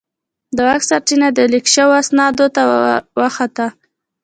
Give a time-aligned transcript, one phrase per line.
[0.55, 2.61] د واک سرچینه د لیک شوو اسنادو ته
[3.19, 3.67] واوښته.